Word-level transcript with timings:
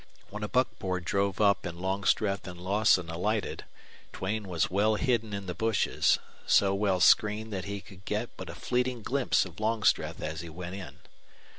When 0.31 0.41
a 0.41 0.47
buckboard 0.47 1.05
drove 1.05 1.39
up 1.39 1.63
and 1.63 1.79
Longstreth 1.79 2.47
and 2.47 2.59
Lawson 2.59 3.07
alighted, 3.07 3.65
Duane 4.11 4.47
was 4.47 4.71
well 4.71 4.95
hidden 4.95 5.31
in 5.31 5.45
the 5.45 5.53
bushes, 5.53 6.17
so 6.47 6.73
well 6.73 6.99
screened 6.99 7.53
that 7.53 7.65
he 7.65 7.81
could 7.81 8.03
get 8.05 8.35
but 8.35 8.49
a 8.49 8.55
fleeting 8.55 9.03
glimpse 9.03 9.45
of 9.45 9.59
Longstreth 9.59 10.19
as 10.19 10.41
he 10.41 10.49
went 10.49 10.73
in. 10.73 11.01